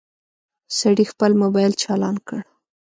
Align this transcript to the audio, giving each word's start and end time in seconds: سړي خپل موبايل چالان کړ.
سړي 0.77 1.05
خپل 1.11 1.31
موبايل 1.41 1.71
چالان 1.81 2.15
کړ. 2.27 2.39